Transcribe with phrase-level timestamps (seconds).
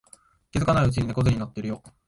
[0.51, 1.83] 気づかないうちに猫背になってるよ